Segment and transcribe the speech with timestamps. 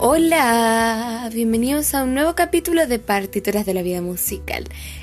[0.00, 4.62] Hola, bienvenidos a un nuevo capítulo de Partituras de la Vida Musical.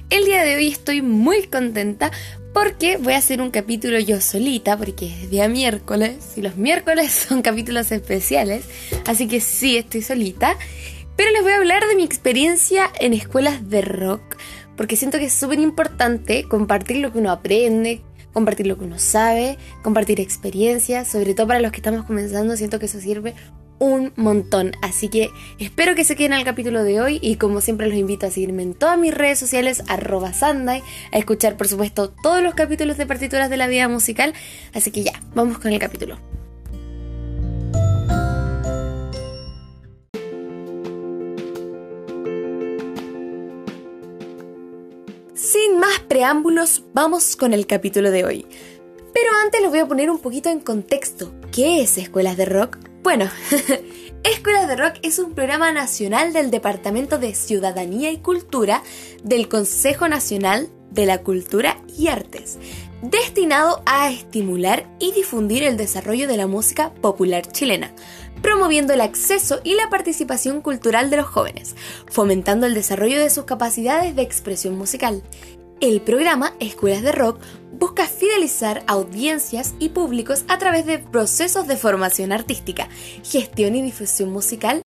[0.09, 2.11] El día de hoy estoy muy contenta
[2.53, 7.11] porque voy a hacer un capítulo yo solita, porque es día miércoles y los miércoles
[7.27, 8.63] son capítulos especiales,
[9.05, 10.55] así que sí, estoy solita.
[11.17, 14.37] Pero les voy a hablar de mi experiencia en escuelas de rock,
[14.77, 18.01] porque siento que es súper importante compartir lo que uno aprende,
[18.31, 22.79] compartir lo que uno sabe, compartir experiencias, sobre todo para los que estamos comenzando, siento
[22.79, 23.33] que eso sirve
[23.85, 24.71] un montón.
[24.81, 28.25] Así que espero que se queden al capítulo de hoy y como siempre los invito
[28.25, 32.97] a seguirme en todas mis redes sociales arroba a escuchar por supuesto todos los capítulos
[32.97, 34.33] de partituras de la vida musical.
[34.73, 36.17] Así que ya, vamos con el capítulo.
[45.33, 48.45] Sin más preámbulos, vamos con el capítulo de hoy.
[49.13, 51.31] Pero antes los voy a poner un poquito en contexto.
[51.51, 52.77] ¿Qué es Escuelas de Rock?
[53.05, 53.29] Bueno,
[54.23, 58.81] Escuelas de Rock es un programa nacional del Departamento de Ciudadanía y Cultura
[59.23, 62.57] del Consejo Nacional de la Cultura y Artes,
[63.03, 67.93] destinado a estimular y difundir el desarrollo de la música popular chilena,
[68.41, 71.75] promoviendo el acceso y la participación cultural de los jóvenes,
[72.07, 75.21] fomentando el desarrollo de sus capacidades de expresión musical.
[75.81, 77.37] El programa Escuelas de Rock
[77.73, 82.87] busca fidelizar audiencias y públicos a través de procesos de formación artística,
[83.23, 84.81] gestión y difusión musical.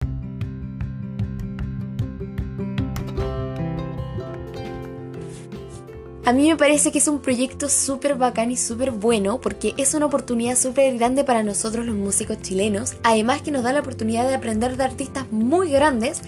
[6.25, 9.93] A mí me parece que es un proyecto súper bacán y súper bueno porque es
[9.93, 14.27] una oportunidad súper grande para nosotros los músicos chilenos, además que nos da la oportunidad
[14.27, 16.23] de aprender de artistas muy grandes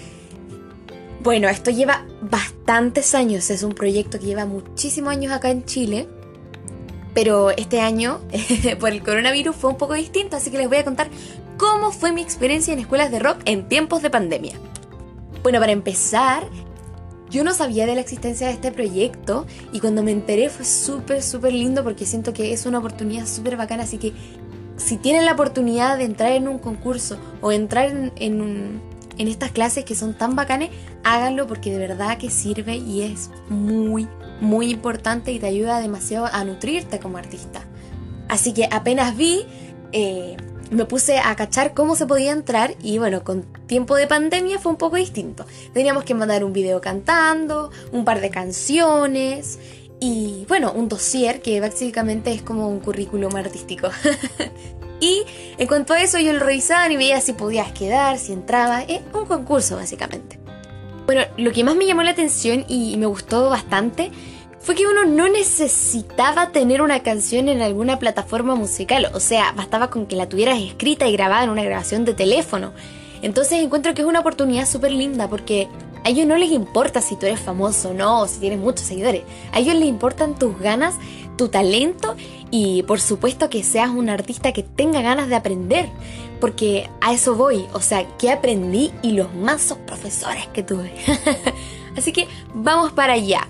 [1.22, 6.08] bueno, esto lleva bastantes años, es un proyecto que lleva muchísimos años acá en Chile,
[7.14, 8.20] pero este año
[8.80, 11.10] por el coronavirus fue un poco distinto, así que les voy a contar
[11.56, 14.54] cómo fue mi experiencia en escuelas de rock en tiempos de pandemia.
[15.42, 16.46] Bueno, para empezar,
[17.30, 21.22] yo no sabía de la existencia de este proyecto y cuando me enteré fue súper,
[21.22, 24.12] súper lindo porque siento que es una oportunidad súper bacana, así que
[24.76, 28.80] si tienen la oportunidad de entrar en un concurso o entrar en, un,
[29.20, 30.70] en estas clases que son tan bacanes,
[31.04, 34.08] háganlo porque de verdad que sirve y es muy,
[34.40, 37.60] muy importante y te ayuda demasiado a nutrirte como artista.
[38.30, 39.44] Así que apenas vi,
[39.92, 40.38] eh,
[40.70, 44.72] me puse a cachar cómo se podía entrar y bueno, con tiempo de pandemia fue
[44.72, 45.44] un poco distinto.
[45.74, 49.58] Teníamos que mandar un video cantando, un par de canciones
[50.00, 53.90] y bueno, un dossier que básicamente es como un currículum artístico.
[55.00, 55.24] Y
[55.58, 58.82] en cuanto a eso, yo lo revisaba y veía si podías quedar, si entraba.
[58.82, 60.38] Es un concurso, básicamente.
[61.06, 64.12] Bueno, lo que más me llamó la atención y me gustó bastante
[64.60, 69.10] fue que uno no necesitaba tener una canción en alguna plataforma musical.
[69.14, 72.72] O sea, bastaba con que la tuvieras escrita y grabada en una grabación de teléfono.
[73.22, 75.68] Entonces encuentro que es una oportunidad súper linda porque
[76.04, 78.86] a ellos no les importa si tú eres famoso o no, o si tienes muchos
[78.86, 79.22] seguidores.
[79.52, 80.94] A ellos les importan tus ganas,
[81.40, 82.16] tu talento
[82.50, 85.88] y por supuesto que seas un artista que tenga ganas de aprender.
[86.38, 90.92] Porque a eso voy, o sea, que aprendí y los mazos profesores que tuve.
[91.96, 93.48] Así que vamos para allá.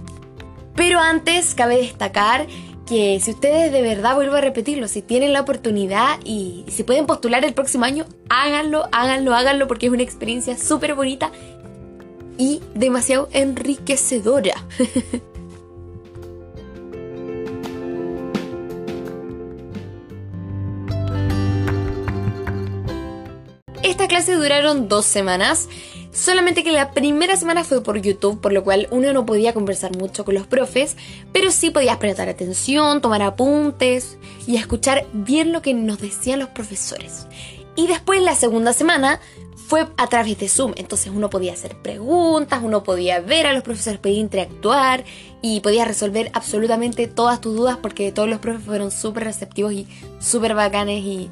[0.77, 2.47] Pero antes cabe destacar
[2.87, 7.07] que si ustedes de verdad, vuelvo a repetirlo, si tienen la oportunidad y si pueden
[7.07, 11.33] postular el próximo año, háganlo, háganlo, háganlo porque es una experiencia súper bonita
[12.39, 14.55] y demasiado enriquecedora.
[24.41, 25.69] duraron dos semanas,
[26.13, 29.97] solamente que la primera semana fue por YouTube, por lo cual uno no podía conversar
[29.97, 30.97] mucho con los profes,
[31.33, 36.49] pero sí podías prestar atención, tomar apuntes y escuchar bien lo que nos decían los
[36.49, 37.27] profesores.
[37.77, 39.21] Y después la segunda semana
[39.71, 43.63] fue a través de Zoom, entonces uno podía hacer preguntas, uno podía ver a los
[43.63, 45.05] profesores, podía interactuar
[45.43, 49.87] y podía resolver absolutamente todas tus dudas porque todos los profes fueron súper receptivos y
[50.19, 51.31] súper bacanes y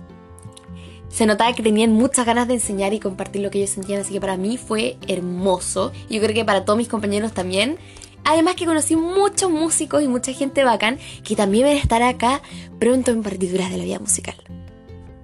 [1.09, 4.13] se notaba que tenían muchas ganas de enseñar y compartir lo que ellos sentían, así
[4.13, 5.93] que para mí fue hermoso.
[6.11, 7.79] Yo creo que para todos mis compañeros también.
[8.25, 12.43] Además que conocí muchos músicos y mucha gente bacán que también van a estar acá
[12.79, 14.35] pronto en partituras de la vida musical.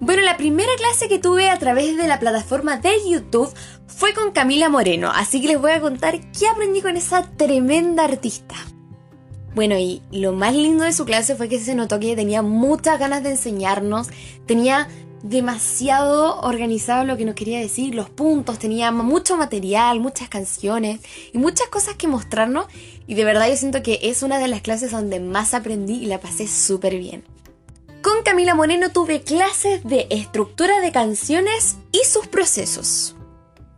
[0.01, 3.53] Bueno, la primera clase que tuve a través de la plataforma de YouTube
[3.87, 8.05] fue con Camila Moreno, así que les voy a contar qué aprendí con esa tremenda
[8.05, 8.55] artista.
[9.55, 12.99] Bueno, y lo más lindo de su clase fue que se notó que tenía muchas
[12.99, 14.09] ganas de enseñarnos,
[14.47, 14.89] tenía
[15.25, 21.01] demasiado organizado lo que nos quería decir, los puntos, tenía mucho material, muchas canciones
[21.33, 22.67] y muchas cosas que mostrarnos
[23.07, 26.07] y de verdad yo siento que es una de las clases donde más aprendí y
[26.07, 27.25] la pasé súper bien.
[28.03, 33.17] Con Camila Moreno tuve clases de estructura de canciones y sus procesos.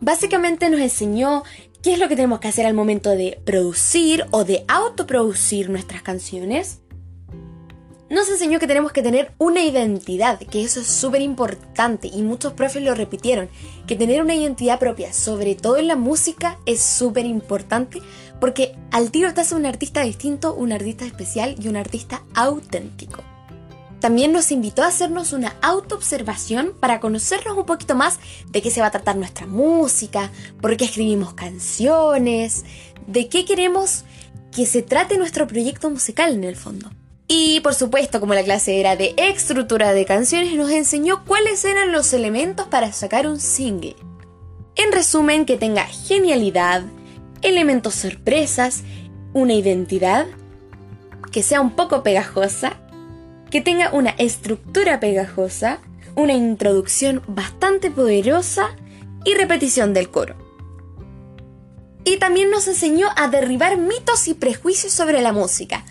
[0.00, 1.44] Básicamente nos enseñó
[1.80, 6.02] qué es lo que tenemos que hacer al momento de producir o de autoproducir nuestras
[6.02, 6.80] canciones.
[8.08, 12.52] Nos enseñó que tenemos que tener una identidad, que eso es súper importante y muchos
[12.52, 13.48] profes lo repitieron,
[13.88, 18.00] que tener una identidad propia, sobre todo en la música, es súper importante
[18.40, 23.24] porque al tiro te hace un artista distinto, un artista especial y un artista auténtico.
[23.98, 28.20] También nos invitó a hacernos una autoobservación para conocernos un poquito más
[28.50, 30.30] de qué se va a tratar nuestra música,
[30.60, 32.64] por qué escribimos canciones,
[33.08, 34.04] de qué queremos
[34.54, 36.90] que se trate nuestro proyecto musical en el fondo.
[37.28, 41.92] Y por supuesto, como la clase era de estructura de canciones, nos enseñó cuáles eran
[41.92, 43.96] los elementos para sacar un single.
[44.76, 46.84] En resumen, que tenga genialidad,
[47.42, 48.82] elementos sorpresas,
[49.32, 50.26] una identidad,
[51.32, 52.76] que sea un poco pegajosa
[53.50, 55.78] que tenga una estructura pegajosa,
[56.14, 58.76] una introducción bastante poderosa
[59.24, 60.34] y repetición del coro.
[62.04, 65.84] Y también nos enseñó a derribar mitos y prejuicios sobre la música.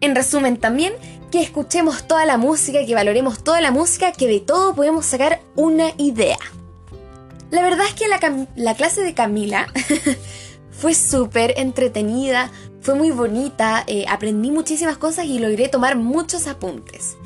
[0.00, 0.94] En resumen también,
[1.30, 5.40] que escuchemos toda la música, que valoremos toda la música, que de todo podemos sacar
[5.54, 6.38] una idea.
[7.50, 9.66] La verdad es que la, la clase de Camila
[10.70, 12.50] fue súper entretenida,
[12.80, 17.16] fue muy bonita, eh, aprendí muchísimas cosas y logré tomar muchos apuntes.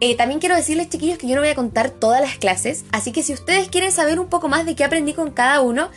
[0.00, 3.12] Eh, también quiero decirles, chiquillos, que yo no voy a contar todas las clases, así
[3.12, 5.90] que si ustedes quieren saber un poco más de qué aprendí con cada uno,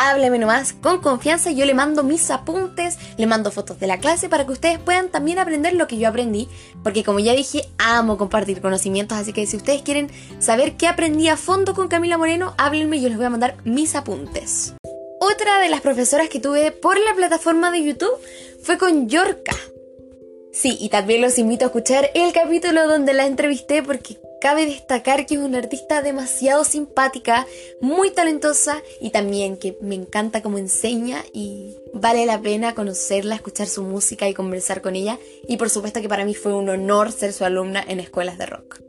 [0.00, 1.50] hábleme nomás con confianza.
[1.50, 5.10] Yo le mando mis apuntes, le mando fotos de la clase para que ustedes puedan
[5.10, 6.48] también aprender lo que yo aprendí,
[6.82, 11.28] porque como ya dije, amo compartir conocimientos, así que si ustedes quieren saber qué aprendí
[11.28, 14.74] a fondo con Camila Moreno, háblenme y yo les voy a mandar mis apuntes.
[15.20, 18.16] Otra de las profesoras que tuve por la plataforma de YouTube
[18.62, 19.54] fue con Yorka.
[20.52, 25.26] Sí, y también los invito a escuchar el capítulo donde la entrevisté porque cabe destacar
[25.26, 27.46] que es una artista demasiado simpática,
[27.80, 33.68] muy talentosa y también que me encanta cómo enseña y vale la pena conocerla, escuchar
[33.68, 35.18] su música y conversar con ella.
[35.46, 38.46] Y por supuesto que para mí fue un honor ser su alumna en escuelas de
[38.46, 38.80] rock.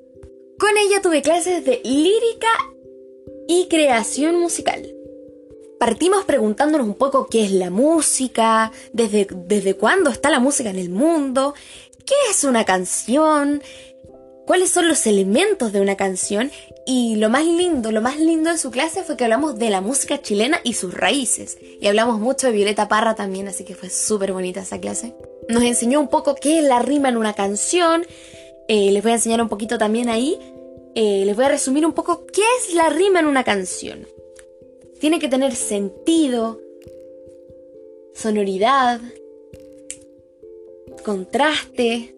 [0.58, 2.50] Con ella tuve clases de lírica
[3.48, 4.96] y creación musical
[5.82, 10.78] partimos preguntándonos un poco qué es la música, desde, desde cuándo está la música en
[10.78, 11.56] el mundo,
[12.06, 13.64] qué es una canción,
[14.52, 16.52] cuáles son los elementos de una canción
[16.86, 19.80] y lo más lindo, lo más lindo de su clase fue que hablamos de la
[19.80, 21.58] música chilena y sus raíces.
[21.80, 25.16] Y hablamos mucho de Violeta Parra también, así que fue súper bonita esa clase.
[25.48, 28.06] Nos enseñó un poco qué es la rima en una canción.
[28.68, 30.38] Eh, les voy a enseñar un poquito también ahí.
[30.96, 34.06] Eh, les voy a resumir un poco qué es la rima en una canción.
[35.00, 36.60] Tiene que tener sentido,
[38.14, 39.00] sonoridad,
[41.06, 42.16] contraste,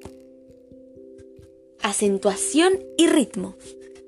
[1.84, 3.56] acentuación y ritmo.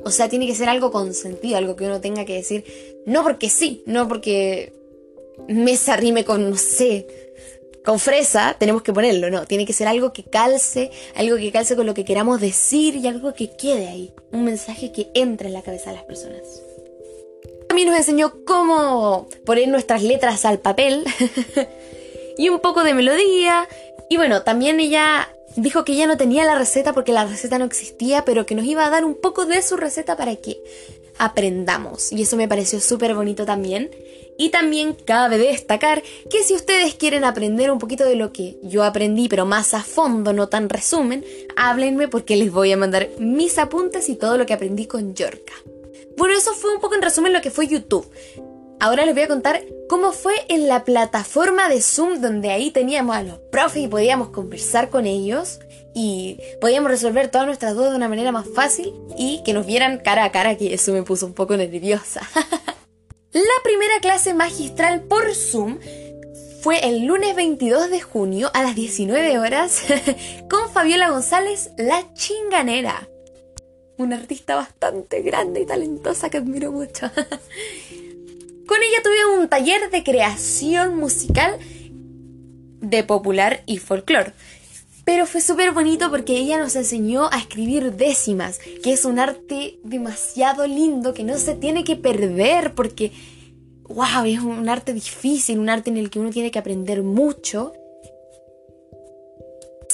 [0.03, 2.63] O sea, tiene que ser algo con sentido, algo que uno tenga que decir,
[3.05, 4.73] no porque sí, no porque
[5.47, 7.07] mesa rime con, no sé,
[7.83, 11.75] con fresa, tenemos que ponerlo, no, tiene que ser algo que calce, algo que calce
[11.75, 15.53] con lo que queramos decir y algo que quede ahí, un mensaje que entre en
[15.53, 16.41] la cabeza de las personas
[17.75, 21.03] también nos enseñó cómo poner nuestras letras al papel
[22.37, 23.67] y un poco de melodía.
[24.09, 27.65] Y bueno, también ella dijo que ya no tenía la receta porque la receta no
[27.65, 30.61] existía, pero que nos iba a dar un poco de su receta para que
[31.17, 32.11] aprendamos.
[32.11, 33.91] Y eso me pareció súper bonito también.
[34.37, 38.83] Y también cabe destacar que si ustedes quieren aprender un poquito de lo que yo
[38.83, 41.23] aprendí, pero más a fondo, no tan resumen,
[41.55, 45.53] háblenme porque les voy a mandar mis apuntes y todo lo que aprendí con Yorka.
[46.17, 48.05] Bueno, eso fue un poco en resumen lo que fue YouTube.
[48.79, 53.15] Ahora les voy a contar cómo fue en la plataforma de Zoom donde ahí teníamos
[53.15, 55.59] a los profes y podíamos conversar con ellos
[55.93, 59.99] y podíamos resolver todas nuestras dudas de una manera más fácil y que nos vieran
[59.99, 62.21] cara a cara, que eso me puso un poco nerviosa.
[63.31, 65.79] la primera clase magistral por Zoom
[66.61, 69.83] fue el lunes 22 de junio a las 19 horas
[70.49, 73.07] con Fabiola González, la chinganera
[73.97, 77.09] una artista bastante grande y talentosa que admiro mucho.
[78.67, 81.57] Con ella tuve un taller de creación musical
[82.81, 84.33] de popular y folclore.
[85.05, 89.79] Pero fue súper bonito porque ella nos enseñó a escribir décimas, que es un arte
[89.83, 93.11] demasiado lindo que no se tiene que perder porque,
[93.83, 97.73] wow, es un arte difícil, un arte en el que uno tiene que aprender mucho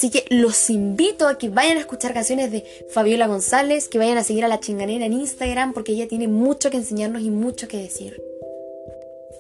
[0.02, 4.18] Así que los invito a que vayan a escuchar canciones de Fabiola González, que vayan
[4.18, 7.68] a seguir a la chinganera en Instagram porque ella tiene mucho que enseñarnos y mucho
[7.68, 8.20] que decir.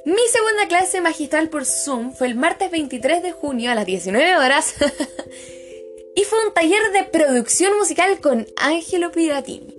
[0.03, 4.35] Mi segunda clase magistral por Zoom fue el martes 23 de junio a las 19
[4.35, 4.73] horas
[6.15, 9.75] y fue un taller de producción musical con Ángelo Piratini.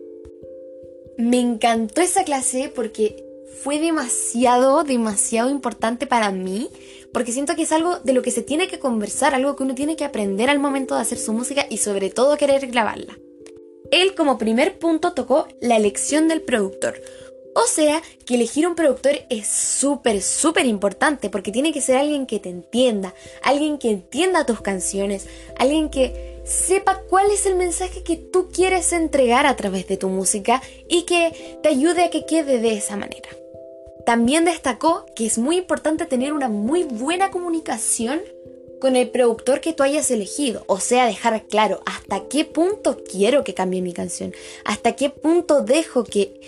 [1.19, 3.25] Me encantó esa clase porque
[3.65, 6.71] fue demasiado, demasiado importante para mí,
[7.13, 9.75] porque siento que es algo de lo que se tiene que conversar, algo que uno
[9.75, 13.19] tiene que aprender al momento de hacer su música y sobre todo querer grabarla.
[13.91, 17.01] Él como primer punto tocó la elección del productor.
[17.55, 22.27] O sea, que elegir un productor es súper, súper importante porque tiene que ser alguien
[22.27, 25.27] que te entienda, alguien que entienda tus canciones,
[25.59, 30.09] alguien que sepa cuál es el mensaje que tú quieres entregar a través de tu
[30.09, 33.29] música y que te ayude a que quede de esa manera.
[34.07, 38.21] También destacó que es muy importante tener una muy buena comunicación
[38.81, 43.45] con el productor que tú hayas elegido, o sea, dejar claro hasta qué punto quiero
[43.45, 46.41] que cambie mi canción, hasta qué punto dejo que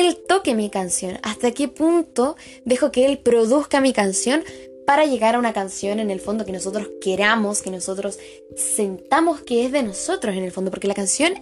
[0.00, 4.42] él toque mi canción, hasta qué punto dejo que él produzca mi canción
[4.86, 8.18] para llegar a una canción en el fondo que nosotros queramos, que nosotros
[8.56, 11.34] sentamos que es de nosotros en el fondo, porque la canción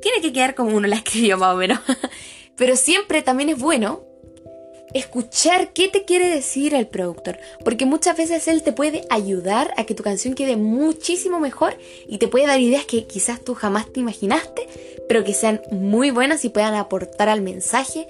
[0.00, 1.80] tiene que quedar como uno la escribió más o menos.
[2.56, 4.04] Pero siempre también es bueno
[4.94, 9.84] escuchar qué te quiere decir el productor, porque muchas veces él te puede ayudar a
[9.84, 13.92] que tu canción quede muchísimo mejor y te puede dar ideas que quizás tú jamás
[13.92, 14.68] te imaginaste,
[15.08, 18.06] pero que sean muy buenas y puedan aportar al mensaje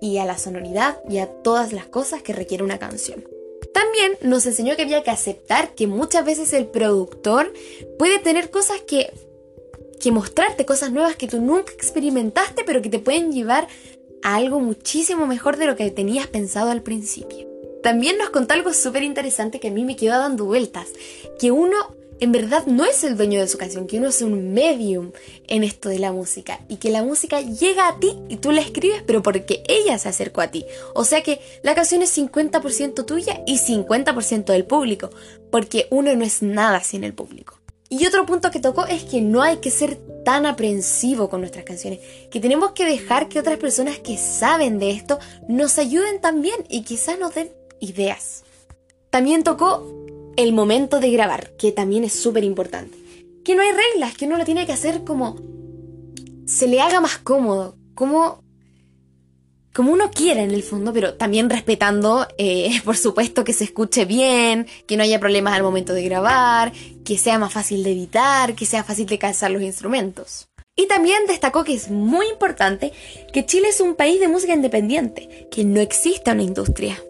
[0.00, 3.24] y a la sonoridad y a todas las cosas que requiere una canción.
[3.72, 7.52] También nos enseñó que había que aceptar que muchas veces el productor
[7.98, 9.10] puede tener cosas que
[10.00, 13.68] que mostrarte cosas nuevas que tú nunca experimentaste, pero que te pueden llevar
[14.24, 17.46] algo muchísimo mejor de lo que tenías pensado al principio.
[17.82, 20.88] También nos contó algo súper interesante que a mí me quedó dando vueltas,
[21.38, 21.76] que uno
[22.20, 25.12] en verdad no es el dueño de su canción, que uno es un medium
[25.46, 28.62] en esto de la música y que la música llega a ti y tú la
[28.62, 30.64] escribes, pero porque ella se acercó a ti.
[30.94, 35.10] O sea que la canción es 50% tuya y 50% del público,
[35.50, 37.60] porque uno no es nada sin el público.
[37.96, 41.64] Y otro punto que tocó es que no hay que ser tan aprensivo con nuestras
[41.64, 46.56] canciones, que tenemos que dejar que otras personas que saben de esto nos ayuden también
[46.68, 48.42] y quizás nos den ideas.
[49.10, 49.86] También tocó
[50.36, 52.98] el momento de grabar, que también es súper importante.
[53.44, 55.36] Que no hay reglas, que uno lo tiene que hacer como
[56.46, 58.42] se le haga más cómodo, como
[59.74, 64.04] como uno quiera en el fondo, pero también respetando, eh, por supuesto, que se escuche
[64.04, 66.72] bien, que no haya problemas al momento de grabar,
[67.04, 70.48] que sea más fácil de editar, que sea fácil de calzar los instrumentos.
[70.76, 72.92] Y también destacó que es muy importante
[73.32, 77.00] que Chile es un país de música independiente, que no exista una industria.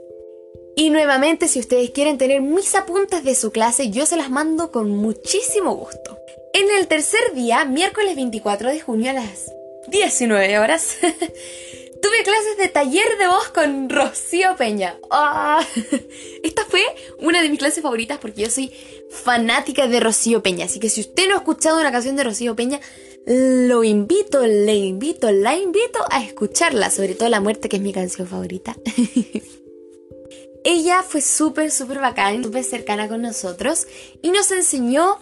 [0.76, 4.70] Y nuevamente, si ustedes quieren tener mis apuntes de su clase, yo se las mando
[4.70, 6.18] con muchísimo gusto.
[6.52, 9.52] En el tercer día, miércoles 24 de junio a las
[9.88, 10.96] 19 horas,
[12.04, 14.98] Tuve clases de taller de voz con Rocío Peña.
[15.10, 15.66] Ah,
[16.42, 16.82] esta fue
[17.20, 18.70] una de mis clases favoritas porque yo soy
[19.08, 20.66] fanática de Rocío Peña.
[20.66, 22.78] Así que si usted no ha escuchado una canción de Rocío Peña,
[23.24, 26.90] lo invito, le invito, la invito a escucharla.
[26.90, 28.76] Sobre todo La Muerte, que es mi canción favorita.
[30.62, 33.86] Ella fue súper, súper bacán, súper cercana con nosotros
[34.20, 35.20] y nos enseñó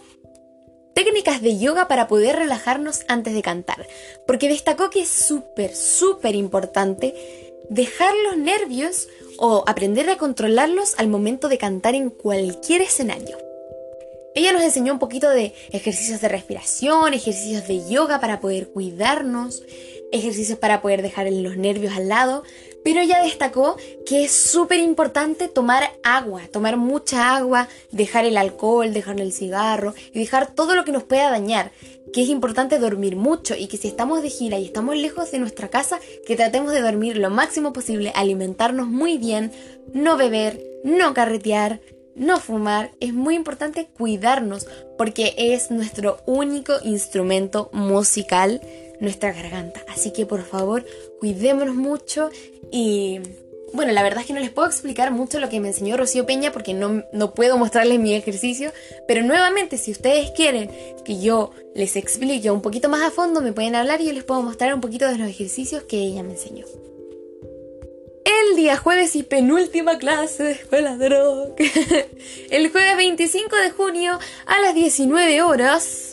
[0.95, 3.87] técnicas de yoga para poder relajarnos antes de cantar,
[4.27, 7.15] porque destacó que es súper, súper importante
[7.69, 9.09] dejar los nervios
[9.39, 13.39] o aprender a controlarlos al momento de cantar en cualquier escenario.
[14.35, 19.63] Ella nos enseñó un poquito de ejercicios de respiración, ejercicios de yoga para poder cuidarnos,
[20.11, 22.43] ejercicios para poder dejar los nervios al lado,
[22.85, 28.93] pero ella destacó que es súper importante tomar agua, tomar mucha agua, dejar el alcohol,
[28.93, 31.71] dejar el cigarro y dejar todo lo que nos pueda dañar.
[32.12, 35.39] Que es importante dormir mucho y que si estamos de gira y estamos lejos de
[35.39, 39.51] nuestra casa, que tratemos de dormir lo máximo posible, alimentarnos muy bien,
[39.95, 41.81] no beber, no carretear,
[42.15, 42.91] no fumar.
[43.01, 44.67] Es muy importante cuidarnos
[44.99, 48.61] porque es nuestro único instrumento musical
[49.03, 49.85] nuestra garganta.
[49.89, 50.87] Así que por favor,
[51.19, 52.31] cuidémonos mucho
[52.73, 53.21] y
[53.73, 56.26] bueno, la verdad es que no les puedo explicar mucho lo que me enseñó Rocío
[56.26, 58.73] Peña porque no, no, puedo mostrarles mi ejercicio,
[59.07, 60.71] pero nuevamente si ustedes quieren
[61.05, 64.25] que yo les explique un poquito más a fondo, me pueden hablar y yo les
[64.25, 66.67] puedo mostrar un poquito de los ejercicios que ella me enseñó.
[68.25, 71.61] El día jueves y penúltima clase de escuela de rock.
[72.50, 76.12] El jueves 25 de junio a las 19 horas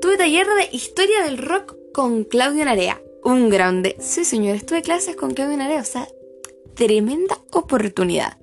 [0.00, 3.00] Tuve taller de historia del rock con Claudio Narea.
[3.28, 3.94] Un grande.
[4.00, 5.82] Sí, señor, tuve clases con Claudio Narea.
[5.82, 6.08] O sea,
[6.74, 8.38] tremenda oportunidad.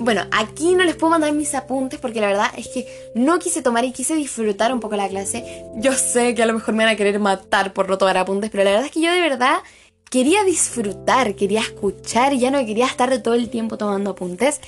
[0.00, 3.62] Bueno, aquí no les puedo mandar mis apuntes porque la verdad es que no quise
[3.62, 5.64] tomar y quise disfrutar un poco la clase.
[5.76, 8.50] Yo sé que a lo mejor me van a querer matar por no tomar apuntes,
[8.50, 9.58] pero la verdad es que yo de verdad
[10.14, 14.60] quería disfrutar, quería escuchar, ya no quería estar todo el tiempo tomando apuntes.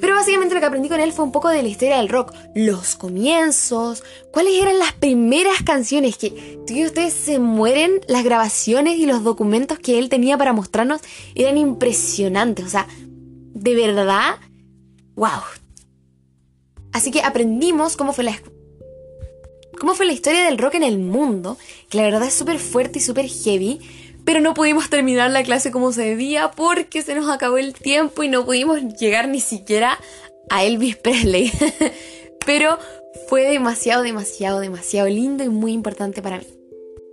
[0.00, 2.32] Pero básicamente lo que aprendí con él fue un poco de la historia del rock,
[2.54, 9.06] los comienzos, cuáles eran las primeras canciones que, y ustedes se mueren, las grabaciones y
[9.06, 11.00] los documentos que él tenía para mostrarnos
[11.34, 14.36] eran impresionantes, o sea, de verdad,
[15.16, 15.42] wow.
[16.92, 18.40] Así que aprendimos cómo fue la
[19.76, 21.58] cómo fue la historia del rock en el mundo,
[21.88, 23.80] que la verdad es súper fuerte y súper heavy,
[24.24, 28.22] pero no pudimos terminar la clase como se debía porque se nos acabó el tiempo
[28.22, 29.98] y no pudimos llegar ni siquiera
[30.50, 31.52] a Elvis Presley.
[32.46, 32.78] pero
[33.28, 36.46] fue demasiado, demasiado, demasiado lindo y muy importante para mí.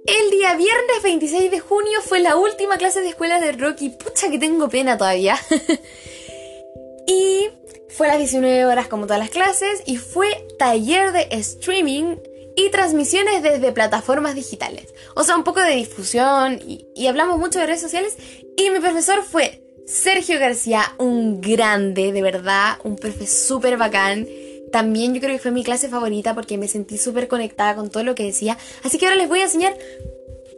[0.06, 3.90] El día viernes 26 de junio fue la última clase de escuela de rock y
[3.90, 5.38] pucha que tengo pena todavía.
[7.08, 7.50] y
[7.90, 10.28] fue a las 19 horas como todas las clases y fue
[10.58, 12.16] taller de streaming
[12.56, 14.94] y transmisiones desde plataformas digitales.
[15.16, 18.16] O sea, un poco de difusión y, hablamos mucho de redes sociales.
[18.58, 24.28] Y mi profesor fue Sergio García, un grande, de verdad, un profe súper bacán.
[24.72, 28.04] También yo creo que fue mi clase favorita porque me sentí súper conectada con todo
[28.04, 28.58] lo que decía.
[28.84, 29.76] Así que ahora les voy a enseñar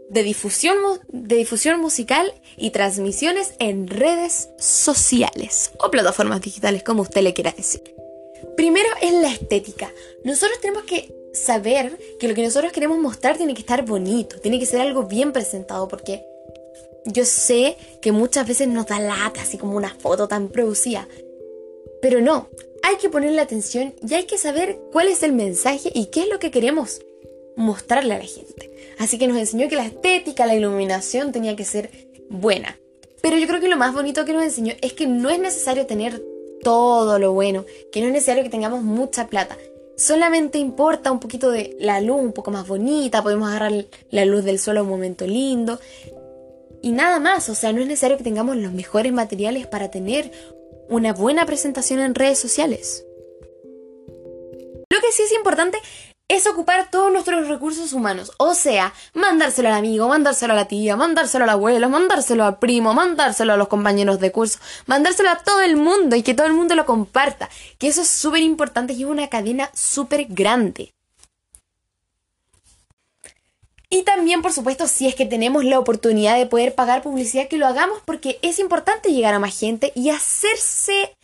[0.10, 7.22] de difusión, de difusión musical y transmisiones en redes sociales o plataformas digitales, como usted
[7.22, 7.82] le quiera decir.
[8.56, 9.92] Primero es la estética.
[10.24, 14.60] Nosotros tenemos que saber que lo que nosotros queremos mostrar tiene que estar bonito, tiene
[14.60, 16.24] que ser algo bien presentado, porque
[17.06, 21.08] yo sé que muchas veces nos da lata, así como una foto tan producida.
[22.02, 22.50] Pero no,
[22.84, 26.30] hay que ponerle atención y hay que saber cuál es el mensaje y qué es
[26.30, 27.02] lo que queremos
[27.56, 28.72] mostrarle a la gente.
[29.00, 31.90] Así que nos enseñó que la estética, la iluminación tenía que ser
[32.30, 32.78] buena.
[33.22, 35.86] Pero yo creo que lo más bonito que nos enseñó es que no es necesario
[35.86, 36.22] tener
[36.62, 39.58] todo lo bueno, que no es necesario que tengamos mucha plata,
[39.98, 44.44] solamente importa un poquito de la luz un poco más bonita, podemos agarrar la luz
[44.44, 45.80] del sol a un momento lindo.
[46.82, 50.32] Y nada más, o sea, no es necesario que tengamos los mejores materiales para tener
[50.90, 53.06] una buena presentación en redes sociales.
[54.90, 55.78] Lo que sí es importante
[56.28, 58.32] es ocupar todos nuestros recursos humanos.
[58.38, 62.94] O sea, mandárselo al amigo, mandárselo a la tía, mandárselo al abuelo, mandárselo al primo,
[62.94, 66.54] mandárselo a los compañeros de curso, mandárselo a todo el mundo y que todo el
[66.54, 67.50] mundo lo comparta.
[67.78, 70.94] Que eso es súper importante y es una cadena súper grande.
[73.90, 77.60] Y también, por supuesto, si es que tenemos la oportunidad de poder pagar publicidad, que
[77.60, 81.16] lo hagamos porque es importante llegar a más gente y hacerse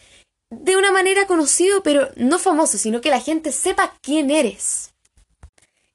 [0.50, 4.92] de una manera conocido, pero no famoso, sino que la gente sepa quién eres.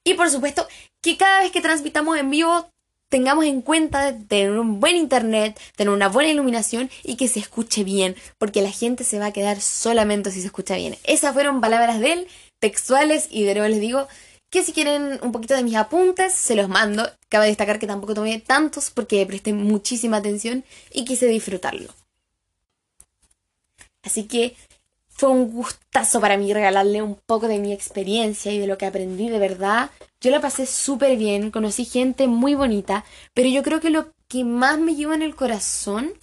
[0.03, 0.67] Y por supuesto,
[1.01, 2.69] que cada vez que transmitamos en vivo
[3.09, 7.83] tengamos en cuenta tener un buen internet, tener una buena iluminación y que se escuche
[7.83, 10.97] bien, porque la gente se va a quedar solamente si se escucha bien.
[11.03, 12.27] Esas fueron palabras de él,
[12.59, 14.07] textuales, y de nuevo les digo
[14.49, 17.09] que si quieren un poquito de mis apuntes, se los mando.
[17.29, 20.63] Cabe destacar que tampoco tomé tantos porque presté muchísima atención
[20.93, 21.93] y quise disfrutarlo.
[24.05, 24.55] Así que
[25.09, 28.85] fue un gustazo para mí regalarle un poco de mi experiencia y de lo que
[28.85, 29.89] aprendí de verdad.
[30.19, 34.43] Yo la pasé súper bien, conocí gente muy bonita, pero yo creo que lo que
[34.43, 36.13] más me llevó en el corazón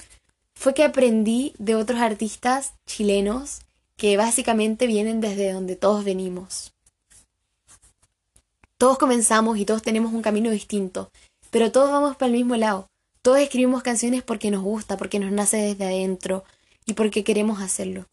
[0.55, 3.63] fue que aprendí de otros artistas chilenos
[3.97, 6.73] que básicamente vienen desde donde todos venimos.
[8.77, 11.11] Todos comenzamos y todos tenemos un camino distinto,
[11.51, 12.89] pero todos vamos para el mismo lado.
[13.23, 16.45] Todos escribimos canciones porque nos gusta, porque nos nace desde adentro
[16.87, 18.07] y porque queremos hacerlo.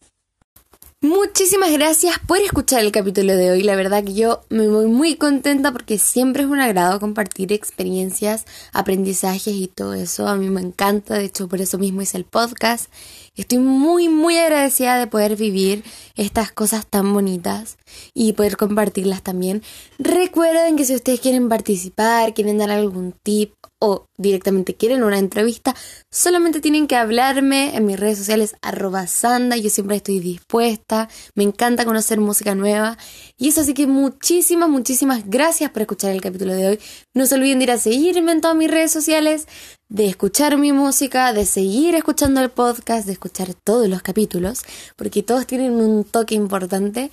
[1.02, 3.62] Muchísimas gracias por escuchar el capítulo de hoy.
[3.62, 8.44] La verdad que yo me voy muy contenta porque siempre es un agrado compartir experiencias,
[8.74, 10.28] aprendizajes y todo eso.
[10.28, 12.92] A mí me encanta, de hecho por eso mismo hice el podcast.
[13.36, 15.84] Estoy muy, muy agradecida de poder vivir
[16.16, 17.78] estas cosas tan bonitas
[18.12, 19.62] y poder compartirlas también.
[19.98, 25.74] Recuerden que si ustedes quieren participar, quieren dar algún tip o directamente quieren una entrevista,
[26.10, 31.44] solamente tienen que hablarme en mis redes sociales arroba sanda, yo siempre estoy dispuesta, me
[31.44, 32.98] encanta conocer música nueva
[33.38, 36.80] y eso así que muchísimas, muchísimas gracias por escuchar el capítulo de hoy.
[37.14, 39.48] No se olviden de ir a seguirme en todas mis redes sociales,
[39.90, 44.62] de escuchar mi música, de seguir escuchando el podcast, de escuchar todos los capítulos,
[44.96, 47.10] porque todos tienen un toque importante.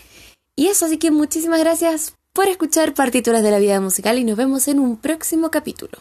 [0.56, 4.38] Y eso así que muchísimas gracias por escuchar partituras de la vida musical y nos
[4.38, 5.98] vemos en un próximo capítulo.